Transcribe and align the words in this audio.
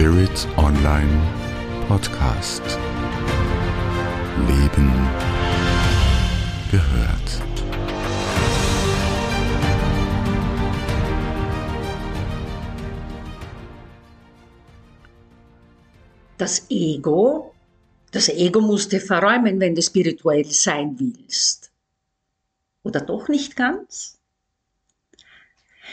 Spirit 0.00 0.48
Online 0.56 1.12
Podcast. 1.86 2.62
Leben 4.48 4.90
gehört. 6.70 7.42
Das 16.38 16.64
Ego, 16.70 17.52
das 18.10 18.30
Ego 18.30 18.62
musst 18.62 18.94
du 18.94 19.00
verräumen, 19.00 19.60
wenn 19.60 19.74
du 19.74 19.82
spirituell 19.82 20.46
sein 20.46 20.98
willst. 20.98 21.70
Oder 22.84 23.02
doch 23.02 23.28
nicht 23.28 23.54
ganz? 23.54 24.19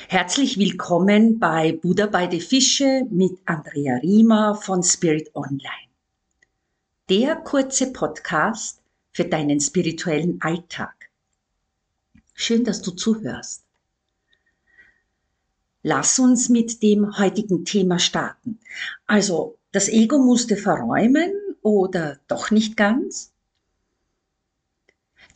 Herzlich 0.05 0.57
willkommen 0.57 1.37
bei 1.37 1.73
Buddha 1.73 2.05
bei 2.05 2.27
die 2.27 2.39
Fische 2.39 3.05
mit 3.09 3.39
Andrea 3.43 3.97
Riemer 3.97 4.55
von 4.55 4.81
Spirit 4.81 5.35
Online. 5.35 5.89
Der 7.09 7.35
kurze 7.35 7.91
Podcast 7.91 8.79
für 9.11 9.25
deinen 9.25 9.59
spirituellen 9.59 10.39
Alltag. 10.41 11.09
Schön, 12.33 12.63
dass 12.63 12.81
du 12.81 12.91
zuhörst. 12.91 13.65
Lass 15.83 16.19
uns 16.19 16.47
mit 16.47 16.81
dem 16.81 17.17
heutigen 17.17 17.65
Thema 17.65 17.99
starten. 17.99 18.59
Also, 19.07 19.57
das 19.73 19.89
Ego 19.89 20.19
musste 20.19 20.55
verräumen 20.55 21.33
oder 21.61 22.17
doch 22.29 22.49
nicht 22.49 22.77
ganz? 22.77 23.33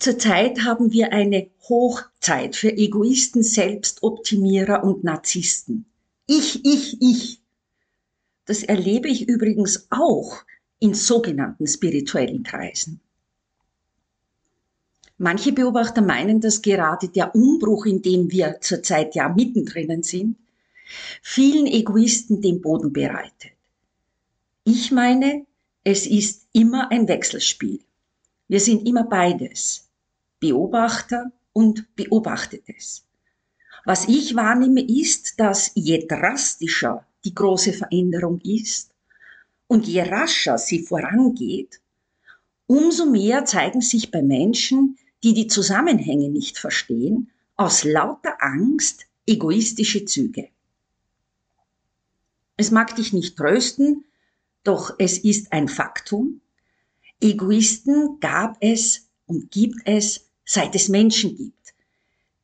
Zurzeit 0.01 0.63
haben 0.63 0.91
wir 0.91 1.13
eine 1.13 1.51
Hochzeit 1.69 2.55
für 2.55 2.75
Egoisten, 2.75 3.43
Selbstoptimierer 3.43 4.83
und 4.83 5.03
Narzissten. 5.03 5.85
Ich, 6.25 6.65
ich, 6.65 6.99
ich. 6.99 7.39
Das 8.45 8.63
erlebe 8.63 9.07
ich 9.07 9.29
übrigens 9.29 9.85
auch 9.91 10.43
in 10.79 10.95
sogenannten 10.95 11.67
spirituellen 11.67 12.41
Kreisen. 12.41 12.99
Manche 15.19 15.51
Beobachter 15.51 16.01
meinen, 16.01 16.41
dass 16.41 16.63
gerade 16.63 17.07
der 17.07 17.35
Umbruch, 17.35 17.85
in 17.85 18.01
dem 18.01 18.31
wir 18.31 18.57
zurzeit 18.59 19.13
ja 19.13 19.29
mittendrin 19.29 20.01
sind, 20.01 20.35
vielen 21.21 21.67
Egoisten 21.67 22.41
den 22.41 22.59
Boden 22.59 22.91
bereitet. 22.91 23.51
Ich 24.63 24.91
meine, 24.91 25.45
es 25.83 26.07
ist 26.07 26.47
immer 26.53 26.89
ein 26.89 27.07
Wechselspiel. 27.07 27.81
Wir 28.47 28.59
sind 28.59 28.87
immer 28.87 29.03
beides. 29.03 29.90
Beobachter 30.41 31.31
und 31.53 31.95
Beobachtetes. 31.95 33.05
Was 33.85 34.07
ich 34.07 34.35
wahrnehme, 34.35 34.81
ist, 34.81 35.39
dass 35.39 35.71
je 35.75 36.05
drastischer 36.07 37.05
die 37.23 37.35
große 37.35 37.73
Veränderung 37.73 38.41
ist 38.41 38.91
und 39.67 39.87
je 39.87 40.01
rascher 40.01 40.57
sie 40.57 40.79
vorangeht, 40.79 41.79
umso 42.65 43.05
mehr 43.05 43.45
zeigen 43.45 43.81
sich 43.81 44.09
bei 44.09 44.23
Menschen, 44.23 44.97
die 45.23 45.33
die 45.33 45.47
Zusammenhänge 45.47 46.29
nicht 46.29 46.57
verstehen, 46.57 47.29
aus 47.55 47.83
lauter 47.83 48.37
Angst 48.39 49.05
egoistische 49.27 50.05
Züge. 50.05 50.49
Es 52.57 52.71
mag 52.71 52.95
dich 52.95 53.13
nicht 53.13 53.37
trösten, 53.37 54.05
doch 54.63 54.95
es 54.97 55.19
ist 55.19 55.53
ein 55.53 55.67
Faktum. 55.67 56.41
Egoisten 57.21 58.19
gab 58.19 58.57
es 58.59 59.07
und 59.27 59.51
gibt 59.51 59.77
es 59.85 60.30
seit 60.45 60.75
es 60.75 60.89
Menschen 60.89 61.35
gibt. 61.35 61.73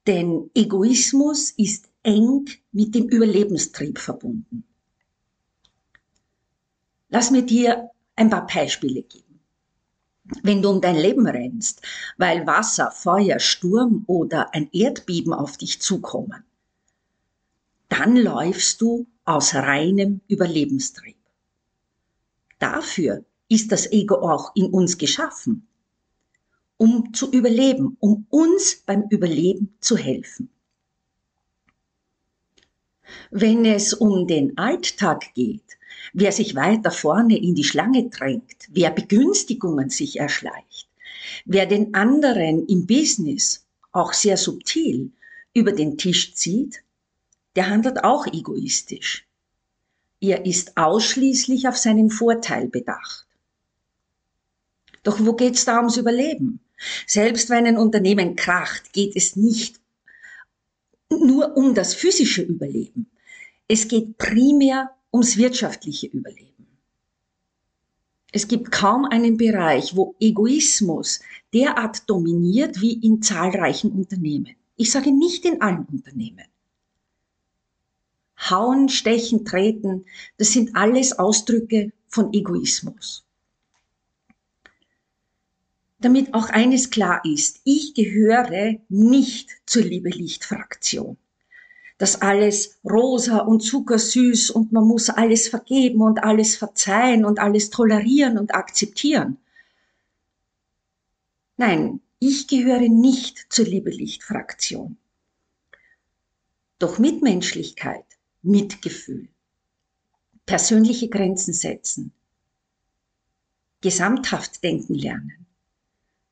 Denn 0.05 0.49
Egoismus 0.53 1.51
ist 1.51 1.89
eng 2.03 2.45
mit 2.71 2.95
dem 2.95 3.09
Überlebenstrieb 3.09 3.99
verbunden. 3.99 4.63
Lass 7.09 7.31
mir 7.31 7.43
dir 7.43 7.89
ein 8.15 8.29
paar 8.29 8.47
Beispiele 8.47 9.03
geben. 9.03 9.39
Wenn 10.43 10.61
du 10.61 10.69
um 10.69 10.81
dein 10.81 10.97
Leben 10.97 11.25
rennst, 11.25 11.81
weil 12.17 12.45
Wasser, 12.45 12.91
Feuer, 12.91 13.39
Sturm 13.39 14.03
oder 14.07 14.53
ein 14.53 14.69
Erdbeben 14.73 15.33
auf 15.33 15.57
dich 15.57 15.81
zukommen, 15.81 16.43
dann 17.87 18.17
läufst 18.17 18.81
du 18.81 19.07
aus 19.23 19.55
reinem 19.55 20.21
Überlebenstrieb. 20.27 21.15
Dafür 22.59 23.23
ist 23.47 23.71
das 23.71 23.91
Ego 23.91 24.15
auch 24.15 24.53
in 24.55 24.67
uns 24.67 24.97
geschaffen, 24.97 25.67
um 26.77 27.13
zu 27.13 27.31
überleben, 27.31 27.97
um 27.99 28.25
uns 28.29 28.83
beim 28.85 29.03
Überleben 29.09 29.75
zu 29.79 29.97
helfen. 29.97 30.49
Wenn 33.31 33.65
es 33.65 33.93
um 33.93 34.27
den 34.27 34.57
Alltag 34.57 35.33
geht, 35.33 35.77
wer 36.13 36.31
sich 36.31 36.55
weiter 36.55 36.91
vorne 36.91 37.37
in 37.37 37.55
die 37.55 37.63
Schlange 37.63 38.09
drängt, 38.09 38.67
wer 38.69 38.91
Begünstigungen 38.91 39.89
sich 39.89 40.19
erschleicht, 40.19 40.87
wer 41.45 41.65
den 41.65 41.93
anderen 41.93 42.65
im 42.67 42.85
Business 42.85 43.65
auch 43.91 44.13
sehr 44.13 44.37
subtil 44.37 45.11
über 45.53 45.71
den 45.71 45.97
Tisch 45.97 46.35
zieht, 46.35 46.83
der 47.55 47.69
handelt 47.69 48.03
auch 48.03 48.27
egoistisch. 48.27 49.25
Er 50.19 50.45
ist 50.45 50.77
ausschließlich 50.77 51.67
auf 51.67 51.77
seinen 51.77 52.09
Vorteil 52.09 52.67
bedacht. 52.67 53.25
Doch 55.03 55.19
wo 55.19 55.33
geht's 55.33 55.65
da 55.65 55.77
ums 55.77 55.97
Überleben? 55.97 56.59
Selbst 57.05 57.49
wenn 57.49 57.65
ein 57.65 57.77
Unternehmen 57.77 58.35
kracht, 58.35 58.93
geht 58.93 59.15
es 59.15 59.35
nicht 59.35 59.79
nur 61.09 61.55
um 61.57 61.73
das 61.73 61.93
physische 61.93 62.41
Überleben. 62.41 63.09
Es 63.67 63.87
geht 63.87 64.17
primär 64.17 64.91
ums 65.11 65.37
wirtschaftliche 65.37 66.07
Überleben. 66.07 66.67
Es 68.31 68.47
gibt 68.47 68.71
kaum 68.71 69.05
einen 69.05 69.37
Bereich, 69.37 69.95
wo 69.95 70.15
Egoismus 70.19 71.21
derart 71.53 72.09
dominiert 72.09 72.81
wie 72.81 72.93
in 72.93 73.21
zahlreichen 73.21 73.91
Unternehmen. 73.91 74.55
Ich 74.75 74.91
sage 74.91 75.11
nicht 75.11 75.45
in 75.45 75.61
allen 75.61 75.85
Unternehmen. 75.85 76.45
Hauen, 78.37 78.89
stechen, 78.89 79.45
treten, 79.45 80.05
das 80.37 80.51
sind 80.51 80.75
alles 80.75 81.17
Ausdrücke 81.17 81.91
von 82.07 82.31
Egoismus 82.33 83.26
damit 85.99 86.33
auch 86.33 86.49
eines 86.49 86.89
klar 86.89 87.21
ist, 87.25 87.61
ich 87.63 87.93
gehöre 87.93 88.75
nicht 88.89 89.49
zur 89.65 89.83
Liebe-Licht-Fraktion. 89.83 91.17
Das 91.97 92.21
alles 92.21 92.77
rosa 92.83 93.39
und 93.39 93.61
zuckersüß 93.61 94.51
und 94.51 94.71
man 94.71 94.83
muss 94.85 95.09
alles 95.09 95.47
vergeben 95.47 96.01
und 96.01 96.23
alles 96.23 96.55
verzeihen 96.55 97.25
und 97.25 97.39
alles 97.39 97.71
tolerieren 97.71 98.37
und 98.37 98.53
akzeptieren. 98.53 99.37
Nein, 101.57 102.01
ich 102.19 102.47
gehöre 102.47 102.87
nicht 102.87 103.47
zur 103.49 103.65
Liebe-Licht-Fraktion. 103.65 104.97
Doch 106.77 106.99
Mitmenschlichkeit, 106.99 108.05
Mitgefühl, 108.43 109.27
persönliche 110.45 111.09
Grenzen 111.09 111.53
setzen, 111.53 112.13
gesamthaft 113.81 114.63
denken 114.63 114.93
lernen, 114.93 115.46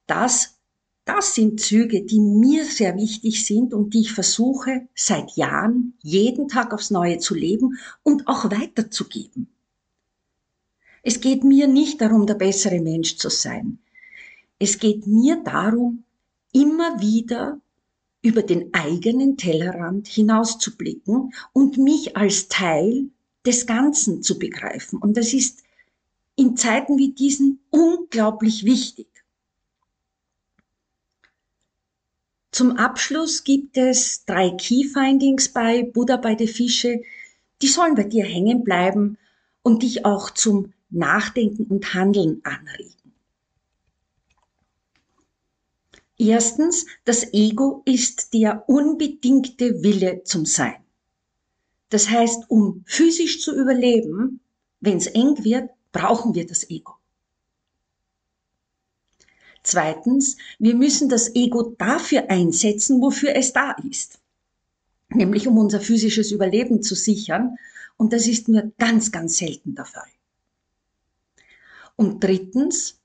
das, 0.08 0.58
das 1.06 1.36
sind 1.36 1.60
Züge, 1.60 2.04
die 2.04 2.20
mir 2.20 2.66
sehr 2.66 2.96
wichtig 2.96 3.46
sind 3.46 3.74
und 3.74 3.94
die 3.94 4.02
ich 4.02 4.12
versuche 4.12 4.88
seit 4.96 5.36
Jahren 5.36 5.94
jeden 6.02 6.48
Tag 6.48 6.74
aufs 6.74 6.92
Neue 6.92 7.20
zu 7.20 7.36
leben 7.36 7.78
und 8.04 8.28
auch 8.28 8.50
weiterzugeben. 8.50 9.48
Es 11.04 11.22
geht 11.22 11.44
mir 11.44 11.68
nicht 11.68 12.02
darum, 12.02 12.26
der 12.26 12.34
bessere 12.34 12.80
Mensch 12.80 13.18
zu 13.18 13.30
sein. 13.30 13.78
Es 14.58 14.80
geht 14.80 15.06
mir 15.06 15.44
darum, 15.44 16.04
immer 16.52 17.00
wieder 17.00 17.60
über 18.24 18.42
den 18.42 18.74
eigenen 18.74 19.38
Tellerrand 19.38 20.08
hinauszublicken 20.08 21.32
und 21.54 21.78
mich 21.78 22.18
als 22.18 22.48
Teil 22.48 23.10
des 23.46 23.68
Ganzen 23.68 24.24
zu 24.24 24.40
begreifen. 24.40 24.98
Und 24.98 25.16
das 25.16 25.34
ist 25.34 25.64
in 26.36 26.58
Zeiten 26.58 26.98
wie 26.98 27.12
diesen 27.12 27.60
unglaublich 27.70 28.66
wichtig. 28.66 29.08
Zum 32.56 32.78
Abschluss 32.78 33.44
gibt 33.44 33.76
es 33.76 34.24
drei 34.24 34.50
Key 34.52 34.86
Findings 34.86 35.50
bei 35.50 35.84
Buddha 35.84 36.16
bei 36.16 36.36
der 36.36 36.48
Fische. 36.48 37.02
Die 37.62 37.68
sollen 37.68 37.96
bei 37.96 38.06
dir 38.06 38.24
hängen 38.24 38.64
bleiben 38.64 39.18
und 39.62 39.84
dich 39.84 40.06
auch 40.06 40.30
zum 40.30 40.72
Nachdenken 40.90 41.66
und 41.66 41.94
Handeln 41.94 42.40
anregen. 42.46 43.12
Erstens, 46.18 46.86
das 47.04 47.34
Ego 47.34 47.82
ist 47.84 48.34
der 48.34 48.70
unbedingte 48.70 49.84
Wille 49.84 50.24
zum 50.24 50.46
Sein. 50.46 50.82
Das 51.90 52.10
heißt, 52.10 52.50
um 52.50 52.86
physisch 52.86 53.42
zu 53.42 53.54
überleben, 53.54 54.40
wenn 54.80 54.96
es 54.96 55.08
eng 55.08 55.44
wird, 55.44 55.72
brauchen 55.92 56.36
wir 56.36 56.48
das 56.48 56.70
Ego. 56.70 56.94
Zweitens, 59.66 60.38
wir 60.60 60.76
müssen 60.76 61.10
das 61.10 61.34
Ego 61.34 61.74
dafür 61.80 62.30
einsetzen, 62.30 63.02
wofür 63.02 63.36
es 63.36 63.52
da 63.52 63.72
ist. 63.90 64.20
Nämlich 65.10 65.48
um 65.48 65.58
unser 65.58 65.80
physisches 65.80 66.32
Überleben 66.32 66.84
zu 66.84 66.94
sichern 66.94 67.58
Und 67.98 68.14
das 68.14 68.28
ist 68.28 68.48
nur 68.48 68.72
ganz, 68.78 69.12
ganz 69.12 69.38
selten 69.38 69.74
der 69.74 69.86
Fall. 69.86 70.12
Und 71.96 72.24
drittens, 72.24 73.00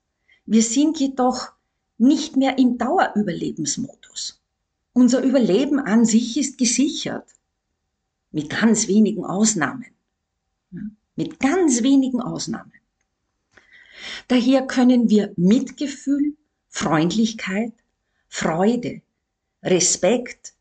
wir 0.45 0.62
sind 0.62 1.01
jedoch 1.01 1.53
nicht 1.97 2.37
mehr 2.37 2.59
im 2.59 2.77
Dauerüberlebensmodus. 2.77 4.43
Unser 4.93 5.23
Überleben 5.23 5.79
an 5.79 6.05
sich 6.05 6.37
ist 6.37 6.59
gesichert. 6.59 7.29
Mit 8.33 8.51
ganz 8.51 8.87
wenigen 8.87 9.25
Ausnahmen. 9.25 9.87
Mit 11.17 11.41
ganz 11.41 11.83
wenigen 11.83 12.21
Ausnahmen. 12.21 12.73
Daher 14.29 14.67
können 14.67 15.09
wir 15.09 15.33
Mitgefühl, 15.37 16.37
Freundlichkeit, 16.70 17.75
Freude, 18.28 19.02
Respekt, 19.62 20.55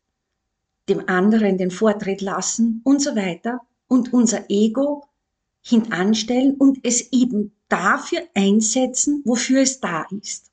dem 0.88 1.08
anderen 1.08 1.56
den 1.56 1.70
Vortritt 1.70 2.20
lassen 2.20 2.82
und 2.84 3.00
so 3.00 3.16
weiter 3.16 3.60
und 3.86 4.12
unser 4.12 4.50
Ego 4.50 5.08
hinanstellen 5.62 6.56
und 6.56 6.80
es 6.84 7.12
eben 7.12 7.54
dafür 7.68 8.22
einsetzen, 8.34 9.22
wofür 9.24 9.62
es 9.62 9.80
da 9.80 10.06
ist. 10.10 10.50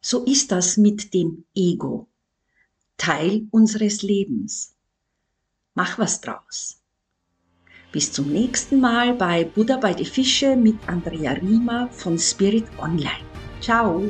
So 0.00 0.24
ist 0.24 0.52
das 0.52 0.76
mit 0.76 1.14
dem 1.14 1.44
Ego. 1.54 2.08
Teil 2.98 3.48
unseres 3.50 4.02
Lebens. 4.02 4.74
Mach 5.74 5.98
was 5.98 6.20
draus. 6.20 6.77
Bis 7.90 8.12
zum 8.12 8.30
nächsten 8.30 8.80
Mal 8.80 9.14
bei 9.14 9.44
Buddha 9.44 9.78
bei 9.78 9.94
die 9.94 10.04
Fische 10.04 10.56
mit 10.56 10.76
Andrea 10.86 11.32
Riemer 11.32 11.88
von 11.90 12.18
Spirit 12.18 12.66
Online. 12.78 13.24
Ciao! 13.60 14.02